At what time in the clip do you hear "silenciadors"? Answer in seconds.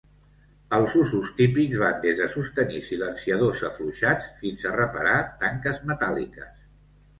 2.87-3.63